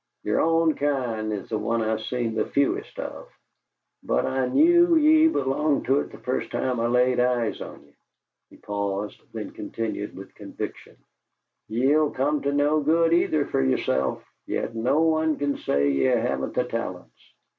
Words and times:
Yer 0.23 0.39
own 0.39 0.73
kind 0.73 1.31
is 1.31 1.49
the 1.49 1.59
one 1.59 1.83
I've 1.83 2.01
seen 2.01 2.33
the 2.33 2.47
fewest 2.47 2.97
of, 2.97 3.27
but 4.01 4.25
I 4.25 4.47
knew 4.47 4.95
ye 4.95 5.27
belonged 5.27 5.85
to 5.85 5.99
it 5.99 6.09
the 6.11 6.17
first 6.17 6.49
time 6.49 6.79
I 6.79 6.87
laid 6.87 7.19
eyes 7.19 7.61
on 7.61 7.83
ye!" 7.83 7.93
He 8.49 8.57
paused, 8.57 9.21
then 9.31 9.51
continued 9.51 10.15
with 10.15 10.33
conviction: 10.33 10.97
"Ye'll 11.67 12.09
come 12.09 12.41
to 12.41 12.51
no 12.51 12.79
good, 12.79 13.13
either, 13.13 13.45
fer 13.45 13.61
yerself, 13.61 14.25
yet 14.47 14.73
no 14.75 15.01
one 15.01 15.37
can 15.37 15.57
say 15.57 15.91
ye 15.91 16.05
haven't 16.05 16.55
the 16.55 16.63
talents. 16.63 17.31